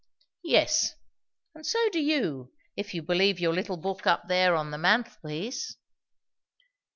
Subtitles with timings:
[0.43, 0.95] "Yes,
[1.53, 5.75] and so do you, if you believe your little book up there on the mantelpiece."